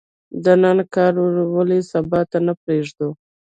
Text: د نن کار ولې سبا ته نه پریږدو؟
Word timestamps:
د 0.43 0.45
نن 0.63 0.77
کار 0.93 1.13
ولې 1.55 1.79
سبا 1.91 2.19
ته 2.31 2.37
نه 2.45 2.53
پریږدو؟ 2.61 3.09